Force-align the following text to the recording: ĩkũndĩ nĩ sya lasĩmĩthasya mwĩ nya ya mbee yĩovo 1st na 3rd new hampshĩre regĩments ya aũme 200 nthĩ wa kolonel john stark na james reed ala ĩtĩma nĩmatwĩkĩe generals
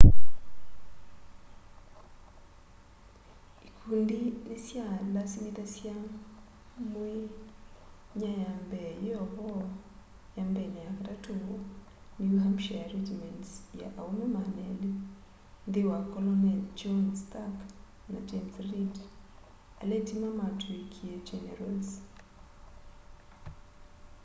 ĩkũndĩ 3.67 4.19
nĩ 4.47 4.55
sya 4.65 4.85
lasĩmĩthasya 5.13 5.95
mwĩ 6.91 7.15
nya 8.19 8.31
ya 8.43 8.51
mbee 8.63 8.91
yĩovo 9.05 9.49
1st 10.35 10.71
na 11.05 11.11
3rd 11.25 11.25
new 12.27 12.37
hampshĩre 12.43 12.83
regĩments 12.95 13.49
ya 13.81 13.87
aũme 14.01 14.25
200 14.47 14.89
nthĩ 15.67 15.81
wa 15.91 15.99
kolonel 16.11 16.59
john 16.79 17.03
stark 17.23 17.57
na 18.11 18.19
james 18.29 18.55
reed 18.69 18.95
ala 19.81 19.93
ĩtĩma 20.01 20.27
nĩmatwĩkĩe 20.31 21.11
generals 21.29 21.89